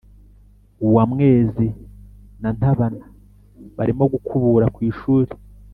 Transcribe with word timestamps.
uwamwezi 0.85 1.67
na 2.41 2.49
ntabana 2.57 3.05
barimo 3.77 4.03
gukubura 4.13 4.65
ku 4.75 4.79
ishuri. 4.91 5.31